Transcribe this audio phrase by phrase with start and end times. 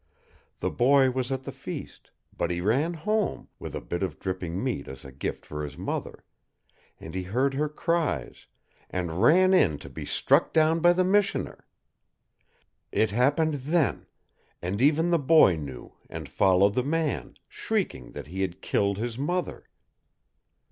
[0.61, 4.63] The boy was at the feast, but he ran home with a bit of dripping
[4.63, 6.23] meat as a gift for his mother
[6.99, 8.47] and he heard her cries,
[8.89, 11.67] and ran in to be struck down by the missioner.
[12.91, 14.07] It happened THEN,
[14.59, 19.19] and even the boy knew, and followed the man, shrieking that he had killed his
[19.19, 19.69] mother."